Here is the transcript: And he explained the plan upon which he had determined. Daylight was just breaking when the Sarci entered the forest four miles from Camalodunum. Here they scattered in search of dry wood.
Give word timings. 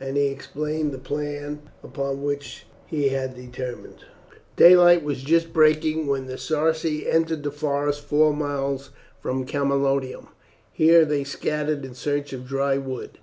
And 0.00 0.16
he 0.16 0.26
explained 0.26 0.90
the 0.90 0.98
plan 0.98 1.60
upon 1.84 2.20
which 2.24 2.66
he 2.86 3.10
had 3.10 3.36
determined. 3.36 4.00
Daylight 4.56 5.04
was 5.04 5.22
just 5.22 5.52
breaking 5.52 6.08
when 6.08 6.26
the 6.26 6.36
Sarci 6.36 7.06
entered 7.06 7.44
the 7.44 7.52
forest 7.52 8.00
four 8.00 8.34
miles 8.34 8.90
from 9.20 9.46
Camalodunum. 9.46 10.30
Here 10.72 11.04
they 11.04 11.22
scattered 11.22 11.84
in 11.84 11.94
search 11.94 12.32
of 12.32 12.44
dry 12.44 12.76
wood. 12.76 13.20